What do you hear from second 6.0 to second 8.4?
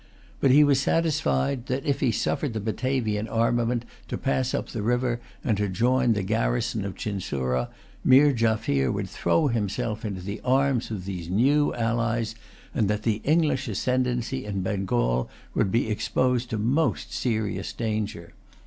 the garrison of Chinsurah, Meer